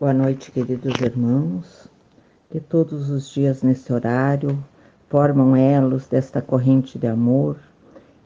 Boa 0.00 0.12
noite, 0.12 0.50
queridos 0.50 1.00
irmãos, 1.00 1.88
que 2.50 2.58
todos 2.58 3.10
os 3.10 3.30
dias 3.30 3.62
nesse 3.62 3.92
horário 3.92 4.58
formam 5.08 5.54
elos 5.54 6.08
desta 6.08 6.42
corrente 6.42 6.98
de 6.98 7.06
amor 7.06 7.56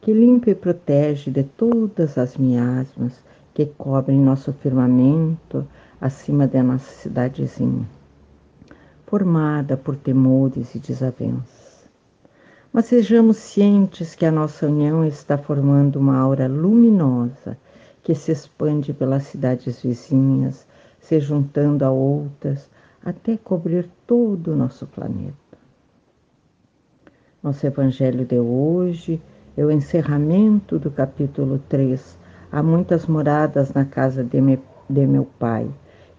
que 0.00 0.10
limpa 0.14 0.48
e 0.48 0.54
protege 0.54 1.30
de 1.30 1.42
todas 1.42 2.16
as 2.16 2.38
miasmas 2.38 3.22
que 3.52 3.66
cobrem 3.66 4.18
nosso 4.18 4.50
firmamento 4.54 5.68
acima 6.00 6.46
da 6.46 6.62
nossa 6.62 6.90
cidadezinha, 6.90 7.86
formada 9.06 9.76
por 9.76 9.94
temores 9.94 10.74
e 10.74 10.78
desavenças. 10.78 11.84
Mas 12.72 12.86
sejamos 12.86 13.36
cientes 13.36 14.14
que 14.14 14.24
a 14.24 14.32
nossa 14.32 14.66
união 14.66 15.04
está 15.04 15.36
formando 15.36 15.96
uma 15.96 16.16
aura 16.16 16.48
luminosa 16.48 17.58
que 18.02 18.14
se 18.14 18.32
expande 18.32 18.94
pelas 18.94 19.24
cidades 19.24 19.82
vizinhas 19.82 20.66
se 21.08 21.20
juntando 21.20 21.86
a 21.86 21.90
outras 21.90 22.68
até 23.02 23.38
cobrir 23.38 23.88
todo 24.06 24.52
o 24.52 24.56
nosso 24.56 24.86
planeta. 24.86 25.34
Nosso 27.42 27.66
Evangelho 27.66 28.26
de 28.26 28.38
hoje 28.38 29.18
é 29.56 29.64
o 29.64 29.70
encerramento 29.70 30.78
do 30.78 30.90
capítulo 30.90 31.60
3. 31.66 32.18
Há 32.52 32.62
muitas 32.62 33.06
moradas 33.06 33.72
na 33.72 33.86
casa 33.86 34.22
de, 34.22 34.38
me, 34.38 34.60
de 34.90 35.06
meu 35.06 35.26
Pai, 35.38 35.66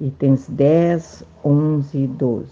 itens 0.02 0.50
10, 0.50 1.24
11 1.46 1.98
e 2.00 2.08
12. 2.08 2.50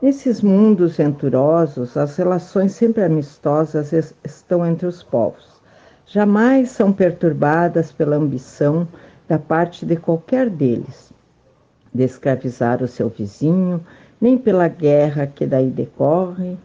Nesses 0.00 0.40
mundos 0.40 0.96
venturosos, 0.96 1.96
as 1.96 2.16
relações 2.16 2.70
sempre 2.70 3.02
amistosas 3.02 3.92
estão 4.22 4.64
entre 4.64 4.86
os 4.86 5.02
povos. 5.02 5.60
Jamais 6.06 6.70
são 6.70 6.92
perturbadas 6.92 7.90
pela 7.90 8.14
ambição 8.14 8.86
da 9.30 9.38
parte 9.38 9.86
de 9.86 9.94
qualquer 9.94 10.50
deles, 10.50 11.12
de 11.94 12.02
escravizar 12.02 12.82
o 12.82 12.88
seu 12.88 13.08
vizinho, 13.08 13.80
nem 14.20 14.36
pela 14.36 14.66
guerra 14.66 15.24
que 15.24 15.46
daí 15.46 15.70
decorre. 15.70 16.56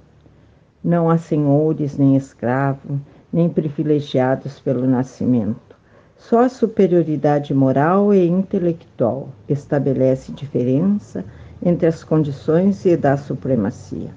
Não 0.84 1.08
há 1.08 1.16
senhores, 1.16 1.96
nem 1.96 2.16
escravos, 2.16 2.98
nem 3.32 3.48
privilegiados 3.48 4.60
pelo 4.60 4.88
nascimento. 4.88 5.76
Só 6.18 6.40
a 6.40 6.50
superioridade 6.50 7.54
moral 7.54 8.12
e 8.12 8.26
intelectual 8.26 9.30
estabelece 9.48 10.32
diferença 10.32 11.24
entre 11.64 11.86
as 11.86 12.04
condições 12.04 12.84
e 12.84 12.98
da 12.98 13.16
supremacia. 13.16 14.10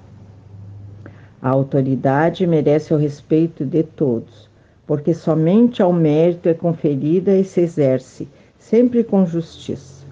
A 1.39 1.49
autoridade 1.49 2.47
merece 2.47 2.95
o 2.95 2.97
respeito 2.97 3.63
de 3.63 3.83
todos, 3.83 4.49
porque 4.87 5.13
somente 5.13 5.83
ao 5.83 5.93
mérito 5.93 6.49
é 6.49 6.53
conferida 6.55 7.35
e 7.35 7.43
se 7.43 7.61
exerce 7.61 8.27
sempre 8.69 9.03
com 9.03 9.25
justiça. 9.25 10.05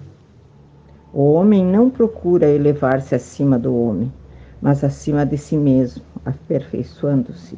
O 1.14 1.32
homem 1.34 1.64
não 1.64 1.88
procura 1.88 2.50
elevar-se 2.50 3.14
acima 3.14 3.56
do 3.56 3.72
homem, 3.72 4.12
mas 4.60 4.82
acima 4.82 5.24
de 5.24 5.38
si 5.38 5.56
mesmo, 5.56 6.02
aperfeiçoando-se. 6.24 7.56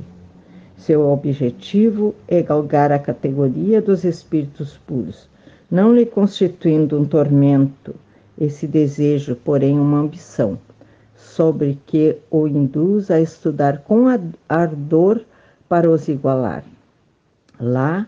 Seu 0.77 1.09
objetivo 1.09 2.15
é 2.29 2.43
galgar 2.43 2.93
a 2.93 2.99
categoria 2.99 3.81
dos 3.81 4.05
espíritos 4.05 4.77
puros, 4.87 5.27
não 5.71 5.95
lhe 5.95 6.05
constituindo 6.05 7.01
um 7.01 7.07
tormento, 7.07 7.95
esse 8.39 8.67
desejo, 8.67 9.35
porém, 9.37 9.81
uma 9.81 10.01
ambição, 10.01 10.59
sobre 11.17 11.79
que 11.87 12.19
o 12.31 12.47
induz 12.47 13.11
a 13.11 13.19
estudar 13.19 13.79
com 13.79 14.05
ardor 14.47 15.23
para 15.67 15.91
os 15.91 16.09
igualar. 16.09 16.63
Lá, 17.59 18.07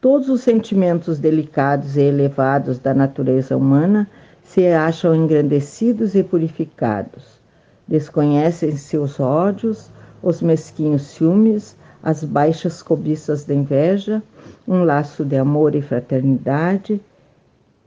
todos 0.00 0.28
os 0.28 0.40
sentimentos 0.40 1.18
delicados 1.18 1.96
e 1.96 2.02
elevados 2.02 2.78
da 2.78 2.94
natureza 2.94 3.56
humana 3.56 4.08
se 4.42 4.66
acham 4.68 5.14
engrandecidos 5.14 6.14
e 6.14 6.22
purificados. 6.22 7.40
Desconhecem-se 7.88 8.96
os 8.96 9.18
ódios, 9.18 9.90
os 10.22 10.42
mesquinhos 10.42 11.02
ciúmes, 11.02 11.76
as 12.02 12.22
baixas 12.22 12.82
cobiças 12.82 13.44
da 13.44 13.54
inveja, 13.54 14.22
um 14.66 14.84
laço 14.84 15.24
de 15.24 15.36
amor 15.36 15.74
e 15.74 15.82
fraternidade 15.82 17.00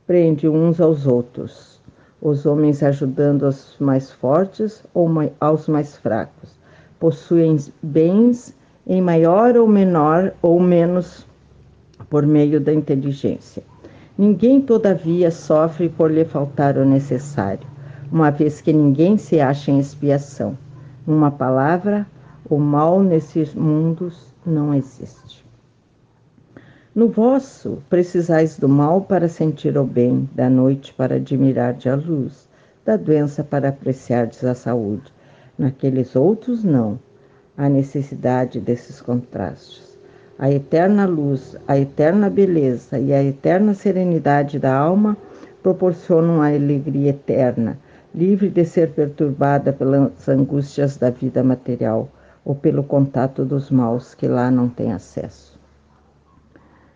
prende 0.09 0.50
uns 0.50 0.81
aos 0.81 1.06
outros, 1.06 1.80
os 2.19 2.44
homens 2.46 2.81
ajudando 2.81 3.44
os 3.44 3.75
mais 3.80 4.12
fortes 4.12 4.84
ou 4.92 5.08
aos 5.40 5.68
mais 5.68 5.96
fracos. 5.98 6.58
Possuem 7.00 7.58
bens 7.81 8.56
em 8.88 9.02
maior 9.02 9.56
ou 9.56 9.68
menor 9.68 10.34
ou 10.42 10.59
menos 10.59 11.28
por 12.10 12.26
meio 12.26 12.60
da 12.60 12.74
inteligência. 12.74 13.64
Ninguém, 14.18 14.62
todavia, 14.62 15.32
sofre 15.32 15.90
por 15.90 16.12
lhe 16.12 16.26
faltar 16.26 16.78
o 16.78 16.86
necessário, 16.86 17.68
uma 18.12 18.30
vez 18.30 18.62
que 18.62 18.74
ninguém 18.74 19.18
se 19.18 19.40
acha 19.40 19.72
em 19.72 19.80
expiação. 19.80 20.58
Uma 21.08 21.32
palavra, 21.32 22.06
o 22.50 22.58
mal 22.58 23.02
nesses 23.02 23.54
mundos 23.54 24.34
não 24.46 24.74
existe. 24.74 25.46
No 26.94 27.08
vosso, 27.08 27.82
precisais 27.90 28.58
do 28.58 28.68
mal 28.68 29.02
para 29.02 29.30
sentir 29.30 29.78
o 29.78 29.86
bem, 29.86 30.30
da 30.36 30.50
noite 30.50 30.94
para 30.94 31.16
admirar 31.16 31.78
a 31.88 31.96
luz, 31.96 32.50
da 32.84 32.98
doença 32.98 33.44
para 33.44 33.70
apreciardes 33.70 34.44
a 34.44 34.54
saúde. 34.54 35.14
Naqueles 35.58 36.16
outros, 36.16 36.64
não. 36.64 37.00
Há 37.56 37.70
necessidade 37.70 38.60
desses 38.60 39.02
contrastes 39.02 39.88
a 40.39 40.50
eterna 40.50 41.05
luz, 41.05 41.57
a 41.67 41.77
eterna 41.77 42.29
beleza 42.29 42.97
e 42.97 43.11
a 43.11 43.22
eterna 43.22 43.73
serenidade 43.73 44.57
da 44.57 44.73
alma 44.73 45.17
proporcionam 45.61 46.41
a 46.41 46.47
alegria 46.47 47.09
eterna, 47.09 47.77
livre 48.16 48.50
de 48.50 48.63
ser 48.63 48.91
perturbada 48.91 49.73
pelas 49.73 50.29
angústias 50.29 50.95
da 50.95 51.09
vida 51.09 51.44
material 51.44 52.09
ou 52.45 52.55
pelo 52.55 52.83
contato 52.83 53.44
dos 53.44 53.69
maus 53.69 54.16
que 54.16 54.29
lá 54.29 54.50
não 54.50 54.69
tem 54.69 54.94
acesso. 54.94 55.59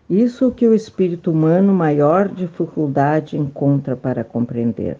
Isso 0.08 0.50
que 0.50 0.66
o 0.66 0.74
espírito 0.74 1.30
humano 1.30 1.74
maior 1.74 2.28
dificuldade 2.28 3.36
encontra 3.36 3.94
para 3.94 4.24
compreender. 4.24 4.96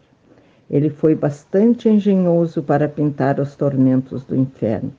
Ele 0.70 0.90
foi 0.90 1.14
bastante 1.14 1.88
engenhoso 1.88 2.62
para 2.62 2.90
pintar 2.90 3.40
os 3.40 3.56
tormentos 3.56 4.22
do 4.22 4.36
inferno 4.36 4.92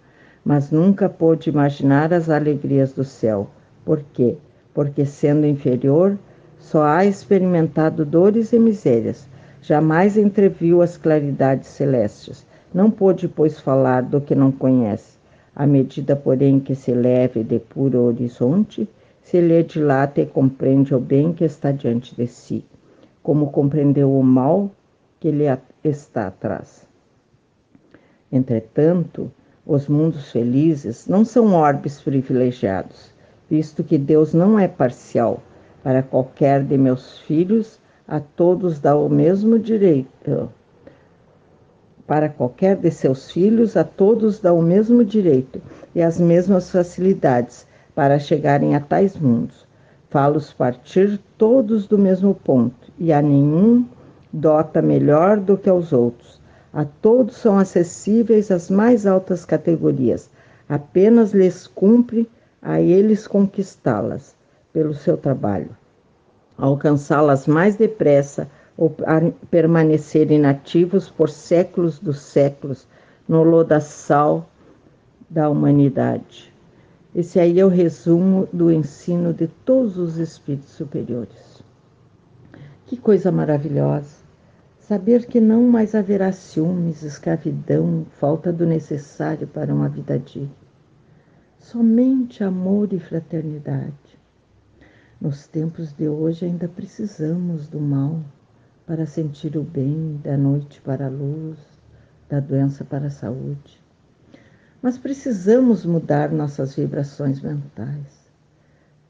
mas 0.45 0.69
nunca 0.69 1.09
pôde 1.09 1.49
imaginar 1.49 2.13
as 2.13 2.29
alegrias 2.29 2.93
do 2.93 3.03
céu. 3.03 3.49
Por 3.83 4.03
quê? 4.13 4.37
Porque, 4.75 5.03
sendo 5.03 5.47
inferior, 5.47 6.19
só 6.59 6.83
há 6.83 7.03
experimentado 7.03 8.05
dores 8.05 8.53
e 8.53 8.59
misérias, 8.59 9.27
jamais 9.59 10.15
entreviu 10.15 10.83
as 10.83 10.97
claridades 10.97 11.69
celestes. 11.69 12.45
Não 12.71 12.91
pôde, 12.91 13.27
pois, 13.27 13.59
falar 13.59 14.03
do 14.03 14.21
que 14.21 14.35
não 14.35 14.51
conhece. 14.51 15.17
À 15.55 15.65
medida, 15.65 16.15
porém, 16.15 16.59
que 16.59 16.75
se 16.75 16.93
leve 16.93 17.43
de 17.43 17.57
puro 17.57 18.03
horizonte, 18.03 18.87
se 19.23 19.41
lhe 19.41 19.63
dilata 19.63 20.21
e 20.21 20.25
compreende 20.27 20.93
o 20.93 20.99
bem 20.99 21.33
que 21.33 21.43
está 21.43 21.71
diante 21.71 22.15
de 22.15 22.27
si, 22.27 22.63
como 23.23 23.49
compreendeu 23.49 24.15
o 24.15 24.23
mal 24.23 24.69
que 25.19 25.31
lhe 25.31 25.45
está 25.83 26.27
atrás. 26.27 26.85
Entretanto, 28.31 29.31
os 29.65 29.87
mundos 29.87 30.31
felizes 30.31 31.07
não 31.07 31.25
são 31.25 31.53
orbes 31.55 31.99
privilegiados, 31.99 33.11
visto 33.49 33.83
que 33.83 33.97
Deus 33.97 34.33
não 34.33 34.59
é 34.59 34.67
parcial. 34.67 35.41
Para 35.81 36.03
qualquer 36.03 36.63
de 36.63 36.77
meus 36.77 37.19
filhos, 37.19 37.79
a 38.07 38.19
todos 38.19 38.79
dá 38.79 38.95
o 38.95 39.09
mesmo 39.09 39.57
direito. 39.57 40.49
Para 42.05 42.29
qualquer 42.29 42.75
de 42.75 42.91
seus 42.91 43.31
filhos, 43.31 43.75
a 43.75 43.83
todos 43.83 44.39
dá 44.39 44.53
o 44.53 44.61
mesmo 44.61 45.03
direito 45.03 45.59
e 45.95 46.01
as 46.01 46.19
mesmas 46.19 46.69
facilidades 46.69 47.65
para 47.95 48.19
chegarem 48.19 48.75
a 48.75 48.79
tais 48.79 49.17
mundos. 49.17 49.65
Fá-los 50.09 50.53
partir 50.53 51.19
todos 51.37 51.87
do 51.87 51.97
mesmo 51.97 52.35
ponto, 52.35 52.91
e 52.99 53.11
a 53.11 53.21
nenhum 53.21 53.85
dota 54.31 54.81
melhor 54.81 55.39
do 55.39 55.57
que 55.57 55.69
aos 55.69 55.91
outros 55.91 56.39
a 56.75 56.83
todos 56.83 57.37
são 57.37 57.57
acessíveis 57.57 58.51
as 58.51 58.69
mais 58.69 59.07
altas 59.07 59.45
categorias, 59.45 60.29
apenas 60.67 61.31
lhes 61.31 61.65
cumpre 61.67 62.29
a 62.61 62.81
eles 62.81 63.25
conquistá-las 63.25 64.35
pelo 64.73 64.93
seu 64.93 65.15
trabalho, 65.15 65.69
alcançá-las 66.57 67.47
mais 67.47 67.77
depressa 67.77 68.49
ou 68.77 68.93
permanecer 69.49 70.29
inativos 70.29 71.09
por 71.09 71.29
séculos 71.29 71.97
dos 71.97 72.19
séculos 72.19 72.85
no 73.25 73.41
lodaçal 73.41 74.49
da 75.29 75.49
humanidade. 75.49 76.53
Esse 77.15 77.39
aí 77.39 77.57
é 77.57 77.65
o 77.65 77.69
resumo 77.69 78.49
do 78.51 78.69
ensino 78.69 79.33
de 79.33 79.47
todos 79.47 79.97
os 79.97 80.17
espíritos 80.17 80.71
superiores. 80.71 81.63
Que 82.85 82.97
coisa 82.97 83.31
maravilhosa! 83.31 84.24
Saber 84.87 85.25
que 85.25 85.41
não 85.41 85.63
mais 85.63 85.95
haverá 85.95 86.31
ciúmes, 86.31 87.01
escravidão, 87.01 88.05
falta 88.19 88.53
do 88.53 88.67
necessário 88.67 89.47
para 89.47 89.73
uma 89.73 89.89
vida 89.89 90.19
digna. 90.19 90.51
Somente 91.57 92.43
amor 92.43 92.93
e 92.93 92.99
fraternidade. 92.99 94.19
Nos 95.19 95.47
tempos 95.47 95.91
de 95.91 96.07
hoje 96.07 96.45
ainda 96.45 96.67
precisamos 96.67 97.67
do 97.67 97.79
mal, 97.79 98.23
para 98.85 99.07
sentir 99.07 99.57
o 99.57 99.63
bem 99.63 100.21
da 100.23 100.37
noite 100.37 100.79
para 100.81 101.07
a 101.07 101.09
luz, 101.09 101.57
da 102.29 102.39
doença 102.39 102.85
para 102.85 103.07
a 103.07 103.09
saúde. 103.09 103.81
Mas 104.83 104.99
precisamos 104.99 105.83
mudar 105.83 106.31
nossas 106.31 106.75
vibrações 106.75 107.41
mentais, 107.41 108.29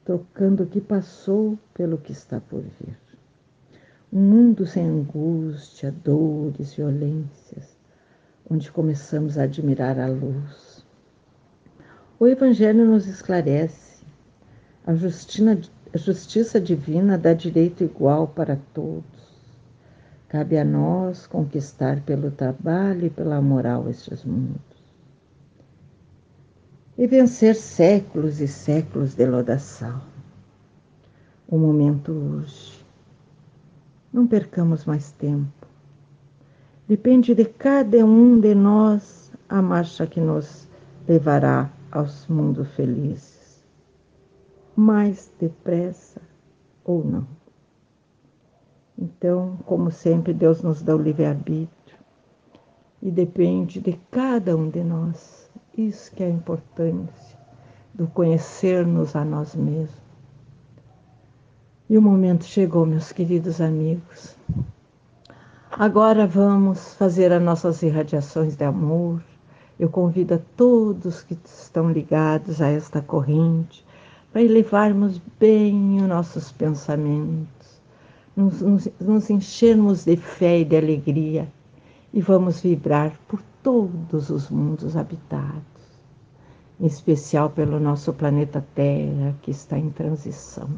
trocando 0.06 0.62
o 0.62 0.66
que 0.66 0.80
passou 0.80 1.58
pelo 1.74 1.98
que 1.98 2.12
está 2.12 2.40
por 2.40 2.62
vir. 2.62 2.96
Um 4.16 4.22
mundo 4.22 4.64
sem 4.64 4.82
angústia, 4.82 5.92
dores, 5.92 6.72
violências, 6.72 7.76
onde 8.48 8.72
começamos 8.72 9.36
a 9.36 9.42
admirar 9.42 9.98
a 9.98 10.06
luz. 10.06 10.82
O 12.18 12.26
Evangelho 12.26 12.86
nos 12.86 13.06
esclarece. 13.06 14.02
A, 14.86 14.94
justina, 14.94 15.60
a 15.92 15.98
justiça 15.98 16.58
divina 16.58 17.18
dá 17.18 17.34
direito 17.34 17.84
igual 17.84 18.26
para 18.26 18.58
todos. 18.72 19.04
Cabe 20.30 20.56
a 20.56 20.64
nós 20.64 21.26
conquistar 21.26 22.00
pelo 22.00 22.30
trabalho 22.30 23.04
e 23.04 23.10
pela 23.10 23.42
moral 23.42 23.86
estes 23.90 24.24
mundos. 24.24 24.82
E 26.96 27.06
vencer 27.06 27.54
séculos 27.54 28.40
e 28.40 28.48
séculos 28.48 29.14
de 29.14 29.26
lodação. 29.26 30.00
O 31.46 31.58
momento 31.58 32.12
urge. 32.12 32.75
Não 34.16 34.26
percamos 34.26 34.86
mais 34.86 35.12
tempo. 35.12 35.68
Depende 36.88 37.34
de 37.34 37.44
cada 37.44 38.02
um 38.02 38.40
de 38.40 38.54
nós 38.54 39.30
a 39.46 39.60
marcha 39.60 40.06
que 40.06 40.18
nos 40.18 40.66
levará 41.06 41.70
aos 41.92 42.26
mundos 42.26 42.66
felizes. 42.68 43.62
Mais 44.74 45.30
depressa 45.38 46.22
ou 46.82 47.04
não. 47.04 47.26
Então, 48.96 49.58
como 49.66 49.90
sempre, 49.90 50.32
Deus 50.32 50.62
nos 50.62 50.80
dá 50.80 50.96
o 50.96 51.02
livre-arbítrio 51.02 51.98
e 53.02 53.10
depende 53.10 53.82
de 53.82 54.00
cada 54.10 54.56
um 54.56 54.70
de 54.70 54.82
nós. 54.82 55.50
Isso 55.76 56.10
que 56.14 56.22
é 56.22 56.26
a 56.26 56.30
importância 56.30 57.38
do 57.92 58.06
conhecer-nos 58.06 59.14
a 59.14 59.26
nós 59.26 59.54
mesmos. 59.54 60.05
E 61.88 61.96
o 61.96 62.02
momento 62.02 62.44
chegou, 62.44 62.84
meus 62.84 63.12
queridos 63.12 63.60
amigos. 63.60 64.36
Agora 65.70 66.26
vamos 66.26 66.94
fazer 66.94 67.32
as 67.32 67.42
nossas 67.42 67.82
irradiações 67.82 68.56
de 68.56 68.64
amor. 68.64 69.22
Eu 69.78 69.88
convido 69.88 70.34
a 70.34 70.40
todos 70.56 71.22
que 71.22 71.38
estão 71.44 71.90
ligados 71.90 72.60
a 72.60 72.68
esta 72.68 73.00
corrente 73.00 73.84
para 74.32 74.42
elevarmos 74.42 75.20
bem 75.38 76.00
os 76.00 76.08
nossos 76.08 76.50
pensamentos 76.50 77.56
nos, 78.36 78.60
nos, 78.60 78.88
nos 79.00 79.30
enchermos 79.30 80.04
de 80.04 80.16
fé 80.16 80.60
e 80.60 80.64
de 80.64 80.76
alegria 80.76 81.48
e 82.12 82.20
vamos 82.20 82.60
vibrar 82.60 83.18
por 83.26 83.40
todos 83.62 84.30
os 84.30 84.50
mundos 84.50 84.96
habitados, 84.96 85.64
em 86.78 86.86
especial 86.86 87.50
pelo 87.50 87.80
nosso 87.80 88.12
planeta 88.12 88.64
Terra 88.74 89.34
que 89.40 89.50
está 89.50 89.78
em 89.78 89.90
transição, 89.90 90.68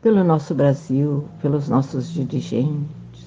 pelo 0.00 0.22
nosso 0.22 0.54
Brasil, 0.54 1.28
pelos 1.40 1.68
nossos 1.68 2.10
dirigentes, 2.10 3.26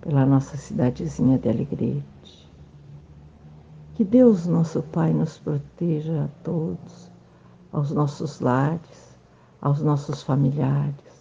pela 0.00 0.26
nossa 0.26 0.56
cidadezinha 0.56 1.38
de 1.38 1.48
Alegrete. 1.48 2.48
Que 3.94 4.04
Deus, 4.04 4.46
nosso 4.46 4.82
Pai, 4.82 5.12
nos 5.12 5.38
proteja 5.38 6.24
a 6.24 6.28
todos, 6.42 7.10
aos 7.72 7.90
nossos 7.90 8.40
lares, 8.40 9.16
aos 9.60 9.80
nossos 9.80 10.22
familiares 10.22 11.14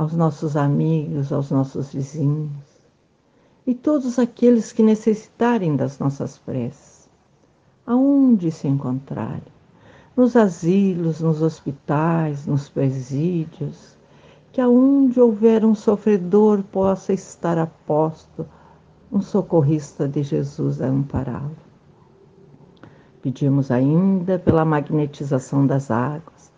aos 0.00 0.14
nossos 0.14 0.56
amigos, 0.56 1.30
aos 1.30 1.50
nossos 1.50 1.92
vizinhos 1.92 2.50
e 3.66 3.74
todos 3.74 4.18
aqueles 4.18 4.72
que 4.72 4.82
necessitarem 4.82 5.76
das 5.76 5.98
nossas 5.98 6.38
preces, 6.38 7.06
aonde 7.86 8.50
se 8.50 8.66
encontrarem, 8.66 9.52
nos 10.20 10.36
asilos, 10.36 11.22
nos 11.22 11.40
hospitais, 11.40 12.46
nos 12.46 12.68
presídios, 12.68 13.96
que 14.52 14.60
aonde 14.60 15.18
houver 15.18 15.64
um 15.64 15.74
sofredor 15.74 16.62
possa 16.62 17.14
estar 17.14 17.56
a 17.56 17.66
posto 17.66 18.46
um 19.10 19.22
socorrista 19.22 20.06
de 20.06 20.22
Jesus 20.22 20.82
a 20.82 20.88
ampará-lo. 20.88 21.56
Pedimos 23.22 23.70
ainda 23.70 24.38
pela 24.38 24.62
magnetização 24.62 25.66
das 25.66 25.90
águas, 25.90 26.52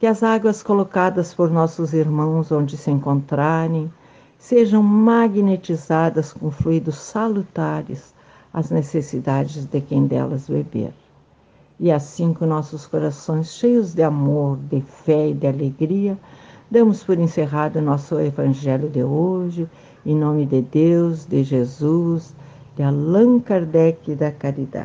que 0.00 0.08
as 0.08 0.24
águas 0.24 0.60
colocadas 0.60 1.32
por 1.32 1.48
nossos 1.52 1.92
irmãos 1.92 2.50
onde 2.50 2.76
se 2.76 2.90
encontrarem 2.90 3.92
sejam 4.36 4.82
magnetizadas 4.82 6.32
com 6.32 6.50
fluidos 6.50 6.96
salutares 6.96 8.12
às 8.52 8.72
necessidades 8.72 9.66
de 9.66 9.80
quem 9.80 10.04
delas 10.04 10.48
beber. 10.48 10.92
E 11.78 11.90
assim, 11.90 12.32
com 12.32 12.46
nossos 12.46 12.86
corações 12.86 13.52
cheios 13.52 13.94
de 13.94 14.02
amor, 14.02 14.58
de 14.70 14.80
fé 14.80 15.30
e 15.30 15.34
de 15.34 15.46
alegria, 15.46 16.16
damos 16.70 17.02
por 17.02 17.18
encerrado 17.18 17.78
o 17.78 17.82
nosso 17.82 18.18
Evangelho 18.20 18.88
de 18.88 19.02
hoje, 19.02 19.68
em 20.06 20.14
nome 20.14 20.46
de 20.46 20.62
Deus, 20.62 21.26
de 21.26 21.42
Jesus, 21.42 22.34
de 22.76 22.82
Allan 22.82 23.40
Kardec 23.40 24.10
e 24.10 24.14
da 24.14 24.30
caridade. 24.30 24.70